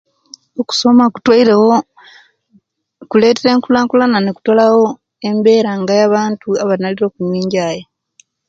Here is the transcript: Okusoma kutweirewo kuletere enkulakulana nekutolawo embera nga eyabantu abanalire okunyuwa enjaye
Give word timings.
Okusoma 0.61 1.03
kutweirewo 1.13 1.75
kuletere 3.09 3.49
enkulakulana 3.55 4.17
nekutolawo 4.21 4.85
embera 5.29 5.71
nga 5.79 5.91
eyabantu 5.97 6.47
abanalire 6.63 7.05
okunyuwa 7.07 7.37
enjaye 7.43 7.81